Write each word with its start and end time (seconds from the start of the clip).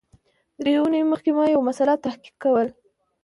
درې 0.61 0.73
اونۍ 0.79 1.01
مخکي 1.11 1.31
ما 1.37 1.43
یو 1.53 1.61
مسأله 1.69 1.95
تحقیق 2.05 2.35
کول 2.43 2.67